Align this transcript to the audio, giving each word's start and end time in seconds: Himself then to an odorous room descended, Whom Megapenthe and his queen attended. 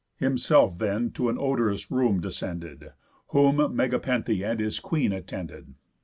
Himself 0.17 0.79
then 0.79 1.11
to 1.11 1.29
an 1.29 1.37
odorous 1.39 1.91
room 1.91 2.21
descended, 2.21 2.93
Whom 3.27 3.57
Megapenthe 3.75 4.43
and 4.43 4.59
his 4.59 4.79
queen 4.79 5.11
attended. 5.13 5.75